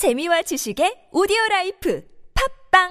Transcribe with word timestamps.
재미와 0.00 0.40
지식의 0.40 1.12
오디오 1.12 1.36
라이프 1.50 2.02
팟빵 2.72 2.88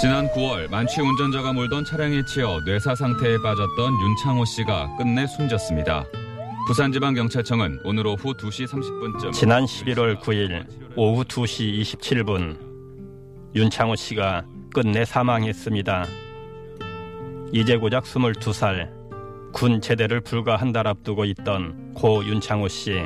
지난 0.00 0.28
9월 0.28 0.70
만취 0.70 1.00
운전자가 1.00 1.52
몰던 1.52 1.84
차량에 1.84 2.24
치여 2.24 2.60
뇌사 2.64 2.94
상태에 2.94 3.38
빠졌던 3.42 3.94
윤창호 4.00 4.44
씨가 4.44 4.94
끝내 4.96 5.26
숨졌습니다. 5.26 6.06
부산지방경찰청은 6.66 7.80
오늘 7.84 8.06
오후 8.06 8.32
2시 8.34 8.66
30분쯤 8.68 9.32
지난 9.32 9.64
11월 9.64 10.20
9일 10.20 10.64
오후 10.96 11.24
2시 11.24 11.80
27분 11.82 12.56
윤창호 13.54 13.96
씨가 13.96 14.44
끝내 14.72 15.04
사망했습니다. 15.04 16.06
이제 17.52 17.76
고작 17.76 18.04
22살 18.04 18.90
군 19.52 19.80
제대를 19.80 20.20
불과 20.20 20.56
한 20.56 20.72
달 20.72 20.86
앞두고 20.86 21.24
있던 21.26 21.94
고 21.94 22.24
윤창호 22.24 22.68
씨. 22.68 23.02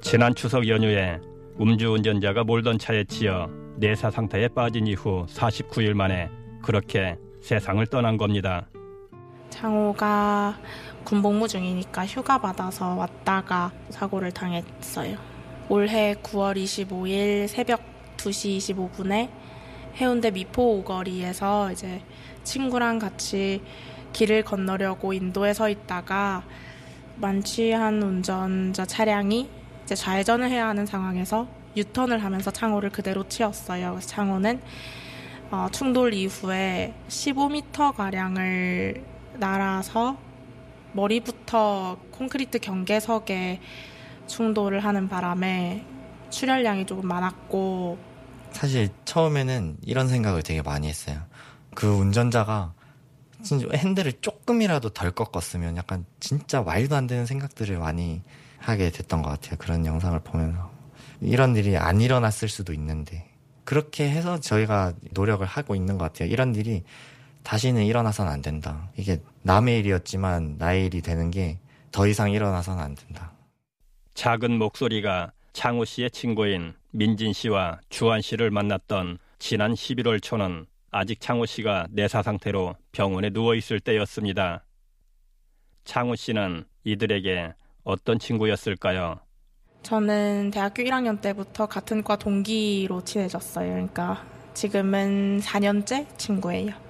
지난 0.00 0.34
추석 0.34 0.66
연휴에 0.66 1.20
음주운전자가 1.60 2.42
몰던 2.44 2.78
차에 2.78 3.04
치여 3.04 3.50
내사 3.76 4.10
상태에 4.10 4.48
빠진 4.48 4.86
이후 4.86 5.26
49일 5.28 5.92
만에 5.94 6.30
그렇게 6.62 7.16
세상을 7.42 7.86
떠난 7.88 8.16
겁니다. 8.16 8.66
창호가 9.54 10.58
군복무 11.04 11.46
중이니까 11.46 12.06
휴가 12.06 12.38
받아서 12.38 12.94
왔다가 12.94 13.70
사고를 13.88 14.32
당했어요. 14.32 15.16
올해 15.68 16.14
9월 16.14 16.56
25일 16.56 17.46
새벽 17.46 17.80
2시 18.16 18.58
25분에 18.58 19.28
해운대 19.96 20.32
미포 20.32 20.78
오거리에서 20.78 21.70
이제 21.70 22.02
친구랑 22.42 22.98
같이 22.98 23.62
길을 24.12 24.42
건너려고 24.42 25.12
인도에 25.12 25.54
서 25.54 25.68
있다가 25.68 26.42
만취한 27.16 28.02
운전자 28.02 28.84
차량이 28.84 29.48
이제 29.84 29.94
좌회전을 29.94 30.50
해야 30.50 30.66
하는 30.66 30.84
상황에서 30.84 31.46
유턴을 31.76 32.24
하면서 32.24 32.50
창호를 32.50 32.90
그대로 32.90 33.28
치었어요. 33.28 34.00
창호는 34.00 34.60
어, 35.52 35.68
충돌 35.70 36.12
이후에 36.12 36.92
15m 37.08 37.94
가량을 37.94 39.13
날아서 39.38 40.16
머리부터 40.92 41.98
콘크리트 42.12 42.58
경계석에 42.58 43.60
충돌을 44.26 44.80
하는 44.80 45.08
바람에 45.08 45.84
출혈량이 46.30 46.86
조금 46.86 47.08
많았고 47.08 47.98
사실 48.52 48.88
처음에는 49.04 49.78
이런 49.82 50.08
생각을 50.08 50.42
되게 50.42 50.62
많이 50.62 50.88
했어요. 50.88 51.20
그 51.74 51.88
운전자가 51.88 52.72
핸들을 53.74 54.12
조금이라도 54.20 54.90
덜 54.90 55.10
꺾었으면 55.10 55.76
약간 55.76 56.06
진짜 56.20 56.62
말도 56.62 56.96
안 56.96 57.06
되는 57.06 57.26
생각들을 57.26 57.78
많이 57.78 58.22
하게 58.58 58.90
됐던 58.90 59.22
것 59.22 59.30
같아요. 59.30 59.56
그런 59.58 59.84
영상을 59.84 60.18
보면서. 60.20 60.70
이런 61.20 61.54
일이 61.56 61.76
안 61.76 62.00
일어났을 62.00 62.48
수도 62.48 62.72
있는데. 62.72 63.28
그렇게 63.64 64.08
해서 64.08 64.40
저희가 64.40 64.94
노력을 65.12 65.44
하고 65.44 65.74
있는 65.74 65.98
것 65.98 66.04
같아요. 66.04 66.28
이런 66.28 66.54
일이 66.54 66.84
다시는 67.44 67.84
일어나선 67.84 68.26
안 68.26 68.42
된다. 68.42 68.90
이게 68.96 69.20
남의 69.42 69.78
일이었지만 69.78 70.56
나의 70.58 70.86
일이 70.86 71.00
되는 71.00 71.30
게 71.30 71.58
더 71.94 72.08
이상 72.08 72.32
일어나선 72.32 72.80
안 72.80 72.96
된다. 72.96 73.30
작은 74.14 74.58
목소리가 74.58 75.30
창호 75.52 75.84
씨의 75.84 76.10
친구인 76.10 76.74
민진 76.90 77.32
씨와 77.32 77.78
주한 77.88 78.20
씨를 78.20 78.50
만났던 78.50 79.18
지난 79.38 79.74
11월 79.74 80.20
초는 80.20 80.66
아직 80.90 81.20
창호 81.20 81.46
씨가 81.46 81.86
내사 81.90 82.20
상태로 82.20 82.74
병원에 82.90 83.30
누워 83.30 83.54
있을 83.54 83.78
때였습니다. 83.78 84.64
창호 85.84 86.16
씨는 86.16 86.64
이들에게 86.82 87.54
어떤 87.84 88.18
친구였을까요? 88.18 89.20
저는 89.84 90.50
대학교 90.50 90.82
1학년 90.82 91.20
때부터 91.20 91.66
같은 91.66 92.02
과 92.02 92.16
동기로 92.16 93.04
친해졌어요. 93.04 93.70
그러니까 93.72 94.26
지금은 94.54 95.38
4년째 95.42 96.18
친구예요. 96.18 96.83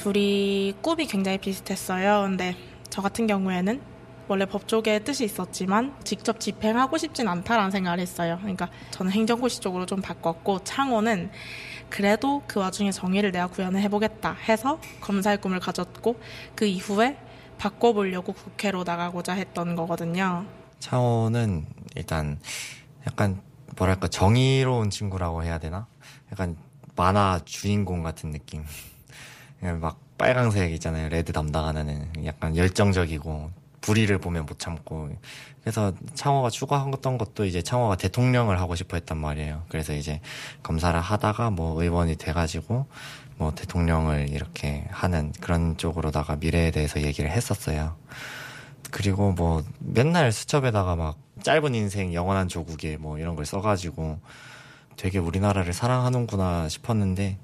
둘이 0.00 0.72
꿈이 0.80 1.06
굉장히 1.06 1.36
비슷했어요. 1.36 2.22
근데 2.22 2.56
저 2.88 3.02
같은 3.02 3.26
경우에는 3.26 3.82
원래 4.28 4.46
법조계의 4.46 5.04
뜻이 5.04 5.24
있었지만 5.26 5.94
직접 6.04 6.40
집행하고 6.40 6.96
싶진 6.96 7.28
않다라는 7.28 7.70
생각을 7.70 8.00
했어요. 8.00 8.38
그러니까 8.40 8.70
저는 8.92 9.12
행정고시 9.12 9.60
쪽으로 9.60 9.84
좀 9.84 10.00
바꿨고 10.00 10.64
창호는 10.64 11.30
그래도 11.90 12.42
그 12.46 12.60
와중에 12.60 12.92
정의를 12.92 13.30
내가 13.30 13.48
구현을 13.48 13.82
해보겠다 13.82 14.38
해서 14.48 14.80
검사의 15.02 15.38
꿈을 15.38 15.60
가졌고 15.60 16.18
그 16.54 16.64
이후에 16.64 17.18
바꿔보려고 17.58 18.32
국회로 18.32 18.84
나가고자 18.84 19.34
했던 19.34 19.76
거거든요. 19.76 20.46
차오는 20.78 21.66
일단 21.94 22.40
약간 23.06 23.42
뭐랄까 23.76 24.08
정의로운 24.08 24.88
친구라고 24.88 25.44
해야 25.44 25.58
되나? 25.58 25.86
약간 26.32 26.56
만화 26.96 27.40
주인공 27.44 28.02
같은 28.02 28.30
느낌. 28.30 28.64
그냥 29.60 29.78
막 29.80 30.00
빨강색 30.18 30.72
있잖아요. 30.72 31.08
레드 31.08 31.32
담당하는 31.32 32.08
약간 32.24 32.56
열정적이고 32.56 33.50
불의를 33.80 34.18
보면 34.18 34.46
못 34.46 34.58
참고 34.58 35.08
그래서 35.62 35.92
창호가 36.14 36.50
추구했던 36.50 37.18
것도 37.18 37.44
이제 37.44 37.62
창호가 37.62 37.96
대통령을 37.96 38.60
하고 38.60 38.74
싶어 38.74 38.96
했단 38.96 39.18
말이에요. 39.18 39.64
그래서 39.68 39.92
이제 39.94 40.20
검사를 40.62 40.98
하다가 40.98 41.50
뭐 41.50 41.82
의원이 41.82 42.16
돼가지고 42.16 42.86
뭐 43.36 43.54
대통령을 43.54 44.28
이렇게 44.30 44.86
하는 44.90 45.32
그런 45.40 45.76
쪽으로다가 45.76 46.36
미래에 46.36 46.70
대해서 46.70 47.02
얘기를 47.02 47.30
했었어요. 47.30 47.96
그리고 48.90 49.32
뭐 49.32 49.62
맨날 49.78 50.32
수첩에다가 50.32 50.96
막 50.96 51.18
짧은 51.42 51.74
인생 51.74 52.12
영원한 52.12 52.48
조국에 52.48 52.96
뭐 52.96 53.18
이런 53.18 53.36
걸 53.36 53.46
써가지고 53.46 54.18
되게 54.96 55.18
우리나라를 55.18 55.72
사랑하는구나 55.72 56.68
싶었는데 56.68 57.38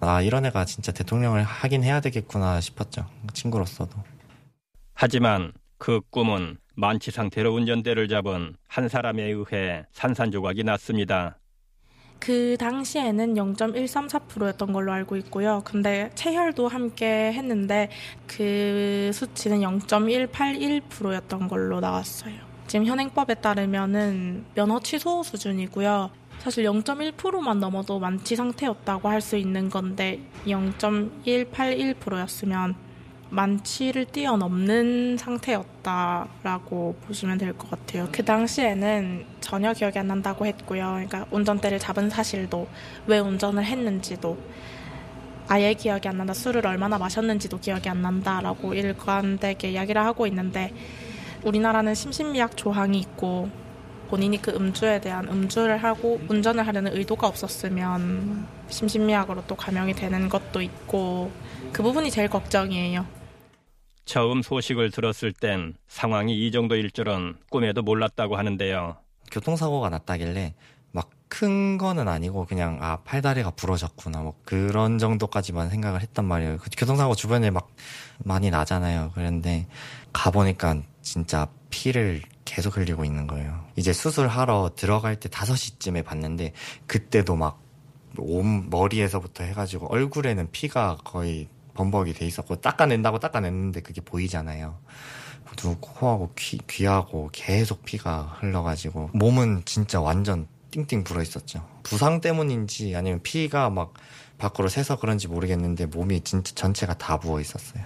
아 0.00 0.22
이런 0.22 0.46
애가 0.46 0.64
진짜 0.64 0.92
대통령을 0.92 1.42
하긴 1.42 1.84
해야 1.84 2.00
되겠구나 2.00 2.60
싶었죠 2.60 3.06
친구로서도 3.34 3.96
하지만 4.94 5.52
그 5.78 6.00
꿈은 6.10 6.58
만취 6.74 7.10
상태로 7.10 7.54
운전대를 7.54 8.08
잡은 8.08 8.54
한 8.66 8.88
사람에 8.88 9.22
의해 9.22 9.84
산산조각이 9.92 10.64
났습니다. 10.64 11.38
그 12.18 12.56
당시에는 12.58 13.34
0.134%였던 13.34 14.72
걸로 14.72 14.92
알고 14.92 15.16
있고요. 15.16 15.62
근데 15.64 16.10
체혈도 16.14 16.68
함께 16.68 17.32
했는데 17.32 17.88
그 18.26 19.10
수치는 19.14 19.60
0.181%였던 19.60 21.48
걸로 21.48 21.80
나왔어요. 21.80 22.34
지금 22.66 22.84
현행법에 22.86 23.34
따르면은 23.36 24.44
면허 24.54 24.80
취소 24.80 25.22
수준이고요. 25.22 26.19
사실 26.40 26.64
0.1%만 26.64 27.60
넘어도 27.60 27.98
만취 27.98 28.34
상태였다고 28.36 29.08
할 29.08 29.20
수 29.20 29.36
있는 29.36 29.68
건데 29.68 30.20
0.181%였으면 30.46 32.74
만취를 33.28 34.06
뛰어넘는 34.06 35.18
상태였다라고 35.18 36.96
보시면 37.06 37.38
될 37.38 37.52
것 37.52 37.70
같아요. 37.70 38.08
그 38.10 38.24
당시에는 38.24 39.24
전혀 39.40 39.72
기억이 39.72 39.98
안 39.98 40.08
난다고 40.08 40.46
했고요. 40.46 40.94
그러니까 40.94 41.26
운전대를 41.30 41.78
잡은 41.78 42.10
사실도 42.10 42.66
왜 43.06 43.18
운전을 43.20 43.64
했는지도 43.64 44.36
아예 45.46 45.74
기억이 45.74 46.08
안 46.08 46.16
난다. 46.16 46.32
술을 46.32 46.66
얼마나 46.66 46.98
마셨는지도 46.98 47.60
기억이 47.60 47.88
안 47.88 48.02
난다라고 48.02 48.74
일관되게 48.74 49.70
이야기를 49.72 50.02
하고 50.02 50.26
있는데 50.26 50.72
우리나라는 51.44 51.94
심신미약 51.94 52.56
조항이 52.56 52.98
있고 52.98 53.48
본인이 54.10 54.42
그 54.42 54.50
음주에 54.50 55.00
대한 55.00 55.28
음주를 55.28 55.82
하고 55.82 56.20
운전을 56.28 56.66
하려는 56.66 56.96
의도가 56.96 57.26
없었으면 57.26 58.46
심신미약으로 58.68 59.44
또 59.46 59.54
감형이 59.54 59.94
되는 59.94 60.28
것도 60.28 60.60
있고 60.60 61.30
그 61.72 61.82
부분이 61.82 62.10
제일 62.10 62.28
걱정이에요. 62.28 63.06
처음 64.04 64.42
소식을 64.42 64.90
들었을 64.90 65.32
땐 65.32 65.74
상황이 65.86 66.46
이 66.46 66.50
정도일 66.50 66.90
줄은 66.90 67.36
꿈에도 67.48 67.82
몰랐다고 67.82 68.36
하는데요. 68.36 68.96
교통사고가 69.30 69.88
났다길래 69.88 70.54
막 70.92 71.08
큰 71.30 71.78
거는 71.78 72.08
아니고 72.08 72.44
그냥 72.44 72.78
아 72.82 72.98
팔다리가 73.04 73.52
부러졌구나 73.52 74.20
뭐 74.20 74.34
그런 74.44 74.98
정도까지만 74.98 75.70
생각을 75.70 76.02
했단 76.02 76.24
말이에요. 76.24 76.58
그 76.58 76.68
교통사고 76.76 77.14
주변에 77.14 77.50
막 77.50 77.70
많이 78.18 78.50
나잖아요. 78.50 79.12
그런데 79.14 79.66
가보니까 80.12 80.82
진짜 81.00 81.46
피를 81.70 82.20
계속 82.50 82.76
흘리고 82.76 83.04
있는 83.04 83.28
거예요. 83.28 83.64
이제 83.76 83.92
수술하러 83.92 84.72
들어갈 84.74 85.14
때 85.20 85.28
5시쯤에 85.28 86.04
봤는데 86.04 86.52
그때도 86.88 87.36
막온 87.36 88.68
머리에서부터 88.70 89.44
해가지고 89.44 89.86
얼굴에는 89.86 90.50
피가 90.50 90.98
거의 91.04 91.46
범벅이 91.74 92.12
돼 92.12 92.26
있었고 92.26 92.56
닦아낸다고 92.60 93.20
닦아냈는데 93.20 93.82
그게 93.82 94.00
보이잖아요. 94.00 94.76
눈, 95.56 95.76
코하고 95.80 96.32
귀, 96.36 96.58
귀하고 96.68 97.30
계속 97.32 97.84
피가 97.84 98.38
흘러가지고 98.40 99.10
몸은 99.12 99.62
진짜 99.64 100.00
완전 100.00 100.48
띵띵 100.72 101.04
불어 101.04 101.22
있었죠. 101.22 101.64
부상 101.84 102.20
때문인지 102.20 102.96
아니면 102.96 103.20
피가 103.22 103.70
막 103.70 103.94
밖으로 104.38 104.68
새서 104.68 104.98
그런지 104.98 105.28
모르겠는데 105.28 105.86
몸이 105.86 106.22
진짜 106.22 106.52
전체가 106.56 106.94
다 106.98 107.16
부어 107.18 107.40
있었어요. 107.40 107.84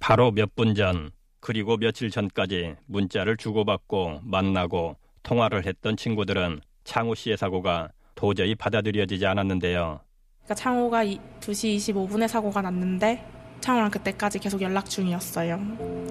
바로 0.00 0.32
몇 0.32 0.50
분 0.56 0.74
전, 0.74 1.10
그리고 1.46 1.76
며칠 1.76 2.10
전까지 2.10 2.74
문자를 2.86 3.36
주고받고 3.36 4.22
만나고 4.24 4.96
통화를 5.22 5.64
했던 5.64 5.96
친구들은 5.96 6.60
창호 6.82 7.14
씨의 7.14 7.36
사고가 7.36 7.90
도저히 8.16 8.56
받아들여지지 8.56 9.24
않았는데요. 9.24 10.00
그러니까 10.38 10.54
창호가 10.56 11.04
2시 11.04 11.76
25분에 11.76 12.26
사고가 12.26 12.62
났는데 12.62 13.24
창호랑 13.60 13.92
그때까지 13.92 14.40
계속 14.40 14.60
연락 14.60 14.90
중이었어요. 14.90 15.60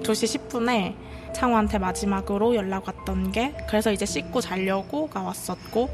2시 0.00 0.48
10분에 0.48 0.96
창호한테 1.34 1.80
마지막으로 1.80 2.54
연락 2.54 2.88
왔던 2.88 3.30
게 3.32 3.54
그래서 3.68 3.92
이제 3.92 4.06
씻고 4.06 4.40
자려고가 4.40 5.20
왔었고 5.20 5.90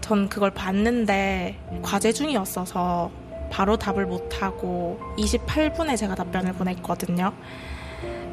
전 0.00 0.28
그걸 0.28 0.50
봤는데 0.50 1.80
과제 1.82 2.10
중이었어서 2.10 3.12
바로 3.48 3.76
답을 3.76 4.06
못하고 4.06 4.98
28분에 5.18 5.96
제가 5.96 6.16
답변을 6.16 6.54
보냈거든요. 6.54 7.32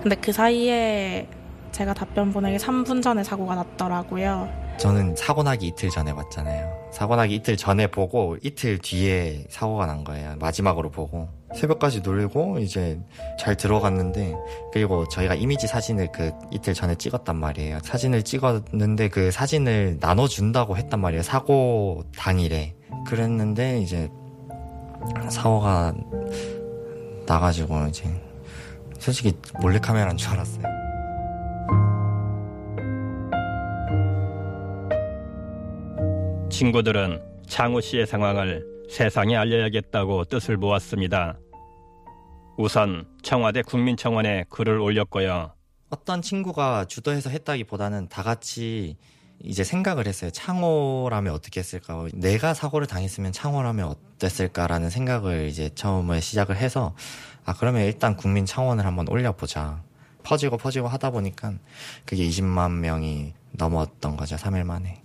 근데 0.01 0.15
그 0.15 0.31
사이에 0.31 1.27
제가 1.71 1.93
답변 1.93 2.31
보내기 2.31 2.57
3분 2.57 3.01
전에 3.01 3.23
사고가 3.23 3.55
났더라고요. 3.55 4.49
저는 4.77 5.15
사고 5.15 5.43
나기 5.43 5.67
이틀 5.67 5.89
전에 5.89 6.13
봤잖아요. 6.13 6.89
사고 6.91 7.15
나기 7.15 7.35
이틀 7.35 7.57
전에 7.57 7.87
보고 7.87 8.37
이틀 8.41 8.77
뒤에 8.79 9.45
사고가 9.49 9.85
난 9.85 10.03
거예요. 10.03 10.35
마지막으로 10.39 10.89
보고. 10.89 11.27
새벽까지 11.55 12.01
놀고 12.01 12.59
이제 12.59 12.99
잘 13.39 13.55
들어갔는데 13.55 14.35
그리고 14.71 15.07
저희가 15.09 15.35
이미지 15.35 15.67
사진을 15.67 16.11
그 16.11 16.31
이틀 16.51 16.73
전에 16.73 16.95
찍었단 16.95 17.35
말이에요. 17.35 17.79
사진을 17.83 18.23
찍었는데 18.23 19.09
그 19.09 19.31
사진을 19.31 19.97
나눠준다고 19.99 20.77
했단 20.77 20.99
말이에요. 20.99 21.23
사고 21.23 22.03
당일에. 22.17 22.75
그랬는데 23.05 23.79
이제 23.79 24.09
사고가 25.29 25.93
나가지고 27.25 27.87
이제 27.87 28.05
솔직히 28.99 29.33
몰래카메라인 29.61 30.17
줄 30.17 30.31
알았어요. 30.31 30.63
친구들은 36.51 37.21
창호 37.47 37.79
씨의 37.79 38.05
상황을 38.05 38.65
세상에 38.89 39.35
알려야겠다고 39.37 40.25
뜻을 40.25 40.57
모았습니다. 40.57 41.39
우선 42.57 43.05
청와대 43.23 43.61
국민청원에 43.61 44.43
글을 44.49 44.79
올렸고요. 44.79 45.53
어떤 45.89 46.21
친구가 46.21 46.85
주도해서 46.85 47.29
했다기보다는 47.29 48.09
다 48.09 48.21
같이 48.21 48.97
이제 49.41 49.63
생각을 49.63 50.07
했어요. 50.07 50.31
창호라면 50.31 51.33
어떻게 51.33 51.59
했을까? 51.61 52.07
내가 52.13 52.53
사고를 52.53 52.87
당했으면 52.87 53.31
창호라면 53.31 53.85
어땠을까라는 53.87 54.89
생각을 54.89 55.47
이제 55.47 55.69
처음에 55.75 56.19
시작을 56.19 56.57
해서 56.57 56.95
아 57.45 57.53
그러면 57.53 57.83
일단 57.83 58.15
국민 58.15 58.45
청원을 58.45 58.85
한번 58.85 59.07
올려보자. 59.07 59.81
퍼지고 60.23 60.57
퍼지고 60.57 60.87
하다 60.89 61.11
보니까 61.11 61.53
그게 62.05 62.27
20만 62.27 62.71
명이 62.79 63.33
넘었던 63.53 64.17
거죠. 64.17 64.35
3일 64.35 64.65
만에. 64.65 65.01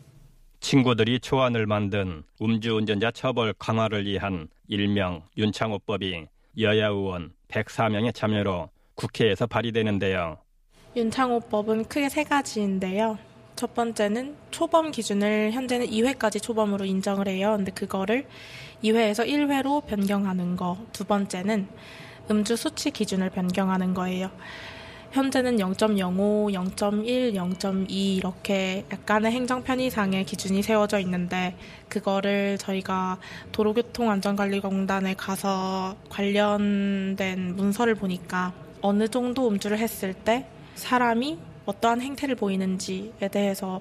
친구들이 0.60 1.20
초안을 1.20 1.66
만든 1.66 2.24
음주운전자 2.42 3.12
처벌 3.12 3.52
강화를 3.58 4.06
위한 4.06 4.48
일명 4.66 5.22
윤창호법이 5.36 6.26
여야 6.58 6.88
의원 6.88 7.32
104명의 7.48 8.14
참여로 8.14 8.70
국회에서 8.94 9.46
발의되는데요. 9.46 10.38
윤창호법은 10.96 11.84
크게 11.84 12.08
세 12.08 12.24
가지인데요. 12.24 13.18
첫 13.56 13.72
번째는 13.72 14.34
초범 14.50 14.90
기준을 14.90 15.52
현재는 15.52 15.86
2회까지 15.86 16.42
초범으로 16.42 16.84
인정을 16.84 17.28
해요. 17.28 17.54
근데 17.56 17.70
그거를 17.70 18.26
2회에서 18.82 19.26
1회로 19.26 19.86
변경하는 19.86 20.56
거. 20.56 20.76
두 20.92 21.04
번째는 21.04 21.68
음주 22.30 22.56
수치 22.56 22.90
기준을 22.90 23.30
변경하는 23.30 23.94
거예요. 23.94 24.30
현재는 25.12 25.58
0.05, 25.58 26.52
0.1, 26.52 27.34
0.2 27.34 27.90
이렇게 27.90 28.84
약간의 28.90 29.30
행정 29.30 29.62
편의상의 29.62 30.24
기준이 30.24 30.60
세워져 30.60 30.98
있는데 30.98 31.56
그거를 31.88 32.58
저희가 32.58 33.18
도로교통안전관리공단에 33.52 35.14
가서 35.14 35.94
관련된 36.08 37.54
문서를 37.54 37.94
보니까 37.94 38.52
어느 38.80 39.06
정도 39.06 39.48
음주를 39.48 39.78
했을 39.78 40.14
때 40.14 40.48
사람이 40.74 41.38
어떠한 41.66 42.00
행태를 42.00 42.34
보이는지에 42.34 43.28
대해서 43.30 43.80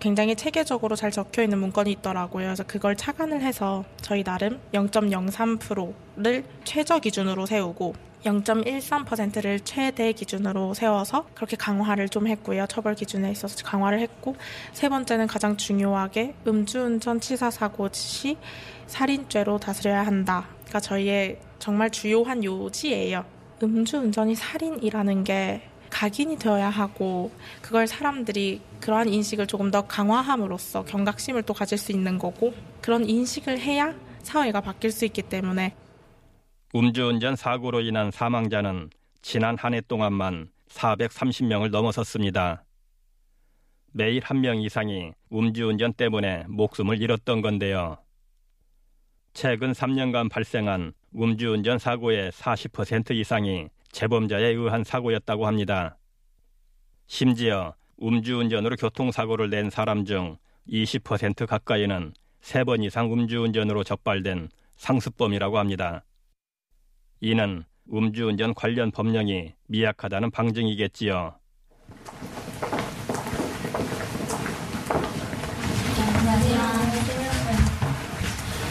굉장히 0.00 0.34
체계적으로 0.36 0.96
잘 0.96 1.10
적혀 1.10 1.42
있는 1.42 1.58
문건이 1.58 1.90
있더라고요. 1.92 2.46
그래서 2.46 2.64
그걸 2.64 2.96
착안을 2.96 3.42
해서 3.42 3.84
저희 4.00 4.22
나름 4.24 4.60
0.03%를 4.72 6.44
최저 6.64 6.98
기준으로 6.98 7.46
세우고 7.46 7.94
0.13%를 8.24 9.60
최대 9.60 10.12
기준으로 10.12 10.74
세워서 10.74 11.26
그렇게 11.34 11.56
강화를 11.56 12.08
좀 12.08 12.26
했고요. 12.28 12.66
처벌 12.68 12.94
기준에 12.94 13.30
있어서 13.32 13.56
강화를 13.64 14.00
했고 14.00 14.36
세 14.72 14.88
번째는 14.88 15.26
가장 15.26 15.56
중요하게 15.56 16.34
음주운전 16.46 17.20
치사 17.20 17.50
사고 17.50 17.88
시 17.92 18.36
살인죄로 18.86 19.58
다스려야 19.58 20.06
한다. 20.06 20.46
그러니까 20.60 20.80
저희의 20.80 21.38
정말 21.58 21.90
주요한 21.90 22.44
요지예요. 22.44 23.24
음주운전이 23.62 24.34
살인이라는 24.34 25.24
게 25.24 25.62
각인이 25.96 26.36
되어야 26.38 26.70
하고 26.70 27.30
그걸 27.60 27.86
사람들이 27.86 28.62
그러한 28.80 29.08
인식을 29.10 29.46
조금 29.46 29.70
더 29.70 29.82
강화함으로써 29.86 30.84
경각심을 30.86 31.42
또 31.42 31.52
가질 31.52 31.76
수 31.76 31.92
있는 31.92 32.18
거고 32.18 32.54
그런 32.80 33.04
인식을 33.08 33.60
해야 33.60 33.94
사회가 34.22 34.62
바뀔 34.62 34.90
수 34.90 35.04
있기 35.04 35.20
때문에 35.22 35.74
음주운전 36.74 37.36
사고로 37.36 37.82
인한 37.82 38.10
사망자는 38.10 38.88
지난 39.20 39.56
한 39.58 39.74
해 39.74 39.82
동안만 39.82 40.48
430명을 40.70 41.70
넘어섰습니다. 41.70 42.64
매일 43.92 44.22
한 44.24 44.40
명 44.40 44.62
이상이 44.62 45.12
음주운전 45.30 45.92
때문에 45.92 46.44
목숨을 46.48 47.02
잃었던 47.02 47.42
건데요. 47.42 47.98
최근 49.34 49.72
3년간 49.72 50.30
발생한 50.30 50.94
음주운전 51.14 51.78
사고의 51.78 52.32
40% 52.32 53.14
이상이 53.14 53.68
재범자에 53.92 54.48
의한 54.48 54.84
사고였다고 54.84 55.46
합니다. 55.46 55.98
심지어 57.06 57.74
음주운전으로 58.02 58.76
교통사고를 58.76 59.50
낸 59.50 59.70
사람 59.70 60.04
중 60.04 60.38
20% 60.68 61.46
가까이는 61.46 62.14
3번 62.42 62.84
이상 62.84 63.12
음주운전으로 63.12 63.84
적발된 63.84 64.48
상습범이라고 64.76 65.58
합니다. 65.58 66.04
이는 67.20 67.64
음주운전 67.92 68.54
관련 68.54 68.90
법령이 68.90 69.54
미약하다는 69.68 70.30
방증이겠지요. 70.30 71.34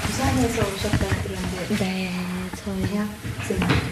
부산에서 0.03 0.61
오셨다 0.61 1.21
그런데 1.23 1.75
네, 1.77 2.11
저희요. 2.55 3.90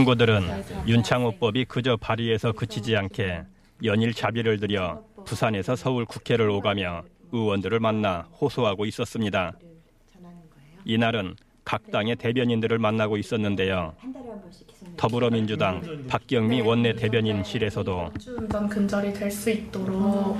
친구들은 0.00 0.42
윤창호법이 0.86 1.64
그저 1.64 1.96
발의에서 1.96 2.52
그치지 2.52 2.94
않게 2.96 3.44
연일 3.84 4.12
자비를 4.12 4.60
들여 4.60 5.02
부산에서 5.24 5.74
서울 5.74 6.04
국회를 6.04 6.50
오가며 6.50 7.02
의원들을 7.32 7.80
만나 7.80 8.26
호소하고 8.38 8.84
있었습니다. 8.84 9.54
이날은 10.84 11.34
각 11.64 11.90
당의 11.90 12.16
대변인들을 12.16 12.78
만나고 12.78 13.16
있었는데요. 13.16 13.94
더불어민주당 14.98 16.04
박경미 16.08 16.60
원내 16.60 16.92
대변인실에서도 16.96 18.10
운전 18.38 18.68
근절이 18.68 19.14
될 19.14 19.30
수 19.30 19.50
있도록 19.50 20.38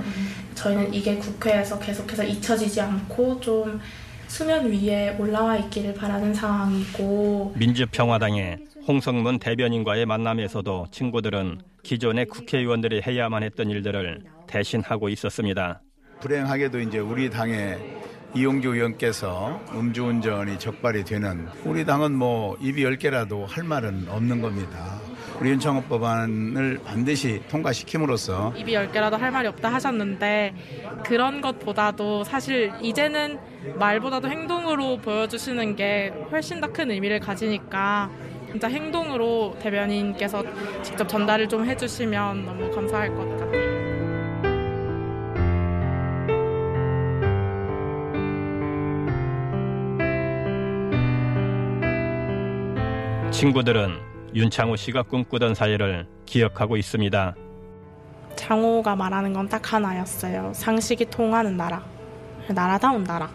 저희는 0.54 0.92
이게 0.92 1.16
국회에서 1.16 1.78
계속해서 1.78 2.24
잊혀지지 2.24 2.78
않고 2.82 3.40
좀 3.40 3.80
수면 4.28 4.70
위에 4.70 5.16
올라와 5.18 5.56
있기를 5.56 5.94
바라는 5.94 6.34
상황이고 6.34 7.54
민주평화당의 7.56 8.58
홍성문 8.86 9.38
대변인과의 9.40 10.06
만남에서도 10.06 10.86
친구들은 10.92 11.60
기존의 11.82 12.26
국회의원들이 12.26 13.02
해야만 13.02 13.42
했던 13.42 13.68
일들을 13.70 14.22
대신하고 14.46 15.08
있었습니다. 15.08 15.80
불행하게도 16.20 16.80
이제 16.80 16.98
우리 16.98 17.28
당의 17.28 17.78
이용주 18.34 18.74
의원께서 18.74 19.60
음주운전이 19.74 20.58
적발이 20.58 21.04
되는 21.04 21.46
우리 21.64 21.84
당은 21.84 22.12
뭐 22.12 22.56
입이 22.60 22.82
열 22.84 22.96
개라도 22.96 23.44
할 23.46 23.64
말은 23.64 24.06
없는 24.08 24.40
겁니다. 24.40 25.00
우리 25.40 25.50
윤창호 25.50 25.82
법안을 25.82 26.80
반드시 26.84 27.42
통과시킴으로써 27.48 28.54
입이 28.56 28.72
열 28.72 28.90
개라도 28.90 29.16
할 29.16 29.30
말이 29.30 29.46
없다 29.48 29.70
하셨는데 29.72 30.54
그런 31.04 31.40
것보다도 31.42 32.24
사실 32.24 32.72
이제는 32.80 33.38
말보다도 33.78 34.28
행동으로 34.30 34.98
보여주시는 34.98 35.76
게 35.76 36.12
훨씬 36.30 36.60
더 36.60 36.68
큰 36.68 36.90
의미를 36.90 37.20
가지니까 37.20 38.10
진짜 38.56 38.68
행동으로 38.68 39.54
대변인께서 39.60 40.42
직접 40.82 41.06
전달을 41.06 41.46
좀 41.46 41.66
해주시면 41.66 42.46
너무 42.46 42.70
감사할 42.70 43.14
것 43.14 43.28
같아요. 43.28 43.76
친구들은 53.30 53.98
윤창호 54.34 54.76
씨가 54.76 55.02
꿈꾸던 55.02 55.54
사회를 55.54 56.06
기억하고 56.24 56.78
있습니다. 56.78 57.34
창호가 58.36 58.96
말하는 58.96 59.34
건 59.34 59.46
딱 59.50 59.70
하나였어요. 59.70 60.52
상식이 60.54 61.04
통하는 61.10 61.58
나라. 61.58 61.84
나라다운 62.48 63.04
나라. 63.04 63.28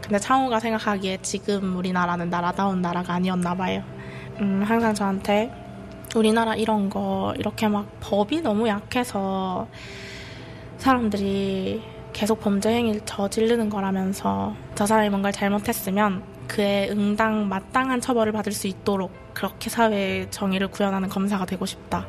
근데 0.00 0.20
창호가 0.20 0.60
생각하기에 0.60 1.18
지금 1.22 1.76
우리나라는 1.76 2.30
나라다운 2.30 2.80
나라가 2.80 3.14
아니었나 3.14 3.56
봐요. 3.56 3.95
음, 4.40 4.62
항상 4.64 4.94
저한테 4.94 5.50
우리나라 6.14 6.54
이런 6.54 6.90
거 6.90 7.34
이렇게 7.38 7.68
막 7.68 7.86
법이 8.00 8.40
너무 8.42 8.68
약해서 8.68 9.66
사람들이 10.78 11.82
계속 12.12 12.40
범죄 12.40 12.70
행위를 12.70 13.00
저지르는 13.04 13.68
거라면서 13.68 14.54
저 14.74 14.86
사람이 14.86 15.10
뭔가를 15.10 15.32
잘못했으면 15.32 16.22
그에 16.48 16.88
응당 16.90 17.48
마땅한 17.48 18.00
처벌을 18.00 18.32
받을 18.32 18.52
수 18.52 18.66
있도록 18.66 19.12
그렇게 19.34 19.68
사회의 19.68 20.30
정의를 20.30 20.68
구현하는 20.68 21.08
검사가 21.08 21.44
되고 21.44 21.66
싶다 21.66 22.06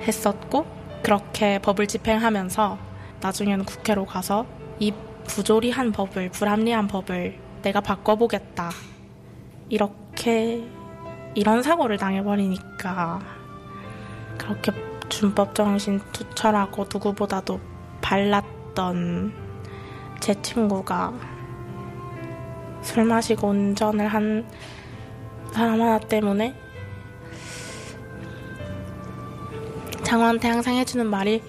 했었고 0.00 0.66
그렇게 1.02 1.58
법을 1.60 1.86
집행하면서 1.86 2.78
나중에는 3.20 3.64
국회로 3.64 4.04
가서 4.04 4.46
이 4.78 4.92
부조리한 5.26 5.92
법을 5.92 6.30
불합리한 6.30 6.88
법을 6.88 7.38
내가 7.62 7.80
바꿔보겠다. 7.80 8.70
이렇게 9.68 10.64
이런 11.34 11.62
사고를 11.62 11.96
당해버리니까 11.96 13.20
그렇게 14.38 14.72
준법 15.08 15.54
정신 15.54 16.00
투철하고 16.12 16.86
누구보다도 16.92 17.60
발랐던 18.00 19.32
제 20.20 20.40
친구가 20.42 21.12
술 22.82 23.04
마시고 23.04 23.48
운전을 23.48 24.08
한 24.08 24.46
사람 25.52 25.80
하나 25.80 25.98
때문에 25.98 26.54
장호한테 30.02 30.48
항상 30.48 30.74
해주는 30.74 31.06
말이 31.06 31.42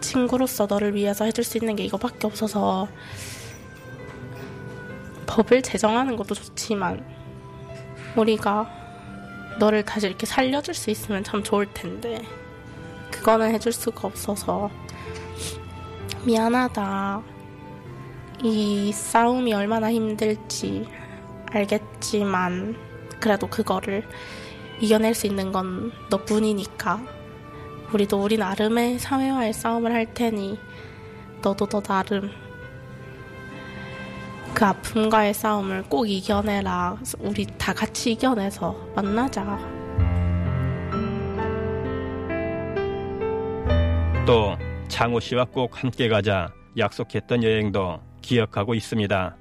친구로서 0.00 0.66
너를 0.66 0.94
위해서 0.94 1.24
해줄 1.24 1.44
수 1.44 1.58
있는 1.58 1.76
게 1.76 1.84
이거밖에 1.84 2.26
없어서 2.26 2.88
법을 5.26 5.62
제정하는 5.62 6.16
것도 6.16 6.34
좋지만 6.34 7.19
우리가 8.16 8.68
너를 9.58 9.84
다시 9.84 10.06
이렇게 10.06 10.26
살려줄 10.26 10.74
수 10.74 10.90
있으면 10.90 11.22
참 11.24 11.42
좋을 11.42 11.66
텐데 11.72 12.22
그거는 13.10 13.52
해줄 13.52 13.72
수가 13.72 14.08
없어서 14.08 14.70
미안하다. 16.24 17.22
이 18.42 18.90
싸움이 18.92 19.52
얼마나 19.52 19.92
힘들지 19.92 20.86
알겠지만 21.52 22.76
그래도 23.20 23.46
그거를 23.48 24.06
이겨낼 24.80 25.14
수 25.14 25.26
있는 25.26 25.52
건 25.52 25.92
너뿐이니까 26.08 27.00
우리도 27.92 28.22
우리 28.22 28.38
나름의 28.38 28.98
사회와의 28.98 29.52
싸움을 29.52 29.92
할 29.92 30.14
테니 30.14 30.58
너도 31.42 31.66
너 31.66 31.80
나름 31.80 32.30
그 34.54 34.64
아픔과의 34.64 35.32
싸움을 35.34 35.84
꼭 35.84 36.06
이겨내라. 36.08 36.98
우리 37.20 37.46
다 37.58 37.72
같이 37.72 38.12
이겨내서 38.12 38.76
만나자. 38.94 39.58
또 44.26 44.56
장호 44.88 45.18
씨와 45.20 45.46
꼭 45.46 45.82
함께 45.82 46.08
가자 46.08 46.52
약속했던 46.76 47.42
여행도 47.42 48.00
기억하고 48.22 48.74
있습니다. 48.74 49.36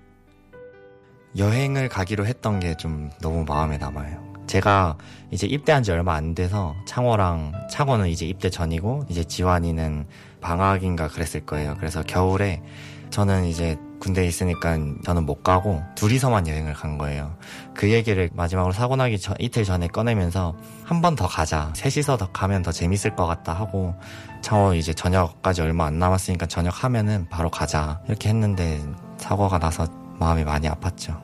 여행을 1.37 1.89
가기로 1.89 2.25
했던 2.25 2.59
게 2.59 2.75
좀 2.75 3.09
너무 3.21 3.43
마음에 3.45 3.77
남아요. 3.77 4.28
제가 4.49 4.97
이제 5.29 5.45
입대한 5.45 5.83
지 5.83 5.91
얼마 5.91 6.15
안 6.15 6.33
돼서 6.33 6.75
창호랑 6.87 7.53
창호는 7.69 8.07
이제 8.07 8.25
입대 8.25 8.49
전이고 8.49 9.05
이제 9.07 9.23
지환이는 9.23 10.07
방학인가 10.41 11.07
그랬을 11.07 11.45
거예요. 11.45 11.75
그래서 11.77 12.01
겨울에 12.01 12.63
저는 13.11 13.45
이제 13.45 13.77
군대에 13.99 14.25
있으니까 14.25 14.75
저는 15.03 15.27
못 15.27 15.43
가고 15.43 15.83
둘이서만 15.93 16.47
여행을 16.47 16.73
간 16.73 16.97
거예요. 16.97 17.35
그 17.75 17.91
얘기를 17.91 18.29
마지막으로 18.33 18.73
사고 18.73 18.95
나기 18.95 19.19
전, 19.19 19.35
이틀 19.39 19.65
전에 19.65 19.87
꺼내면서 19.87 20.55
한 20.83 21.01
번 21.01 21.15
더 21.15 21.27
가자. 21.27 21.71
셋이서 21.75 22.17
더 22.17 22.31
가면 22.31 22.63
더 22.63 22.71
재밌을 22.71 23.15
것 23.15 23.27
같다 23.27 23.53
하고 23.53 23.93
창호 24.41 24.73
이제 24.73 24.93
저녁까지 24.95 25.61
얼마 25.61 25.85
안 25.85 25.99
남았으니까 25.99 26.47
저녁 26.47 26.83
하면은 26.83 27.27
바로 27.29 27.51
가자. 27.51 28.01
이렇게 28.07 28.29
했는데 28.29 28.81
사고가 29.17 29.59
나서 29.59 29.85
마음이 30.17 30.43
많이 30.43 30.67
아팠죠. 30.67 31.19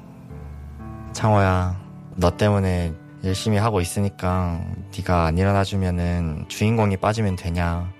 창호야, 1.13 1.75
너 2.17 2.37
때문에 2.37 2.93
열심히 3.25 3.57
하고 3.57 3.81
있으니까 3.81 4.61
네가 4.95 5.25
안 5.25 5.37
일어나 5.37 5.63
주면은 5.63 6.45
주인공이 6.47 6.97
빠지면 6.97 7.35
되냐. 7.35 7.91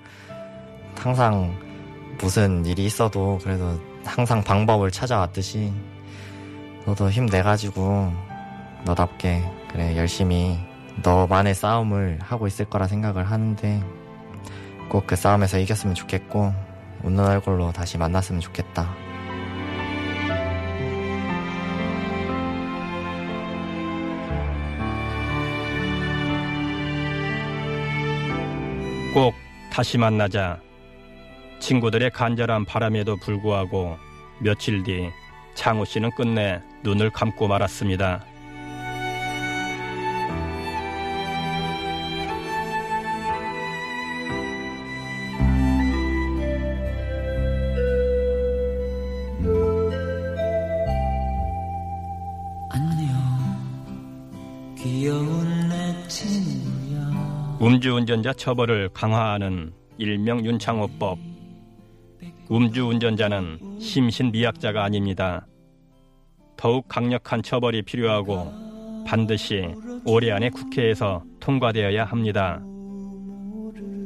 항상 0.97 1.53
무슨 2.19 2.65
일이 2.65 2.85
있어도 2.85 3.39
그래도 3.43 3.79
항상 4.05 4.43
방법을 4.43 4.91
찾아왔듯이 4.91 5.73
너도 6.85 7.09
힘내가지고 7.09 8.13
너답게 8.85 9.43
그래 9.71 9.97
열심히 9.97 10.59
너만의 11.01 11.55
싸움을 11.55 12.19
하고 12.21 12.47
있을 12.47 12.65
거라 12.65 12.87
생각을 12.87 13.29
하는데 13.29 13.83
꼭 14.89 15.07
그 15.07 15.15
싸움에서 15.15 15.57
이겼으면 15.57 15.95
좋겠고 15.95 16.53
웃는 17.03 17.25
얼굴로 17.25 17.71
다시 17.71 17.97
만났으면 17.97 18.39
좋겠다. 18.41 19.04
다시 29.75 29.97
만나자. 29.97 30.61
친구들의 31.59 32.11
간절한 32.11 32.63
바람에도 32.63 33.17
불구하고 33.17 33.97
며칠 34.39 34.83
뒤 34.83 35.09
창호 35.53 35.83
씨는 35.83 36.11
끝내 36.15 36.61
눈을 36.83 37.09
감고 37.09 37.49
말았습니다. 37.49 38.23
음주운전자 57.75 58.31
처벌을 58.33 58.89
강화하는 58.93 59.73
일명 59.97 60.45
윤창호법. 60.45 61.17
음주운전자는 62.49 63.79
심신미약자가 63.81 64.81
아닙니다. 64.81 65.45
더욱 66.55 66.87
강력한 66.87 67.43
처벌이 67.43 67.81
필요하고 67.81 68.49
반드시 69.05 69.73
올해 70.05 70.31
안에 70.31 70.51
국회에서 70.51 71.23
통과되어야 71.41 72.05
합니다. 72.05 72.61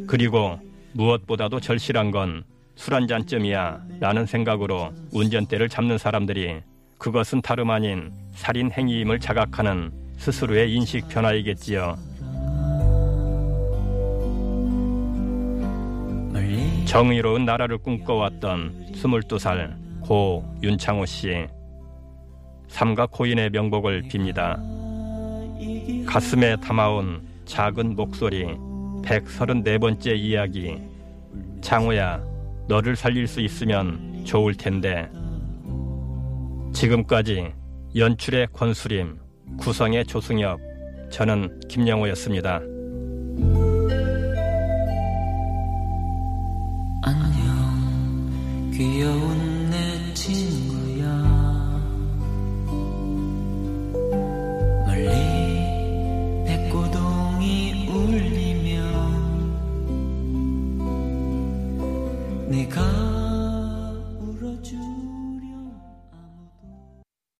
그리고 0.07 0.59
무엇보다도 0.93 1.59
절실한 1.59 2.09
건 2.11 2.43
술 2.75 2.93
한 2.95 3.07
잔쯤이야 3.07 3.81
라는 3.99 4.25
생각으로 4.25 4.93
운전대를 5.11 5.67
잡는 5.69 5.97
사람들이 5.97 6.61
그것은 6.97 7.41
다름 7.41 7.69
아닌 7.71 8.11
살인 8.31 8.71
행위임을 8.71 9.19
자각하는 9.19 9.91
스스로의 10.17 10.73
인식 10.73 11.07
변화이겠지요. 11.09 12.08
정의로운 16.89 17.45
나라를 17.45 17.77
꿈꿔왔던 17.77 18.93
22살 18.93 20.01
고 20.01 20.43
윤창호 20.63 21.05
씨. 21.05 21.45
삼가 22.67 23.05
코인의 23.05 23.51
명복을 23.51 24.05
빕니다. 24.09 24.57
가슴에 26.07 26.55
담아온 26.55 27.21
작은 27.45 27.95
목소리 27.95 28.45
134번째 29.03 30.17
이야기. 30.17 30.81
창호야, 31.61 32.23
너를 32.67 32.95
살릴 32.95 33.27
수 33.27 33.39
있으면 33.39 34.25
좋을 34.25 34.55
텐데. 34.55 35.07
지금까지 36.73 37.53
연출의 37.95 38.47
권수림, 38.51 39.19
구성의 39.59 40.05
조승엽, 40.05 40.59
저는 41.11 41.59
김영호였습니다. 41.67 42.61